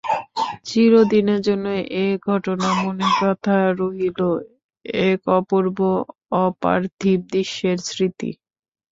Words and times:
চিরদিনের 0.67 1.39
জন্য 1.47 1.65
এ 1.97 2.17
ঘটনা 2.27 2.67
মনে 2.81 3.07
গাঁথা 3.17 3.57
রহিল, 3.79 4.19
এক 5.05 5.21
অপূর্ব 5.37 5.77
অপার্থিব 6.41 7.19
দৃশ্যের 7.31 7.77
স্মৃতি। 7.87 8.29